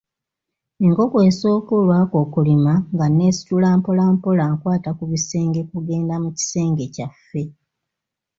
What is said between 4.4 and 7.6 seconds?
nkwata ku bisenge kugenda mu kisenge kyaffe.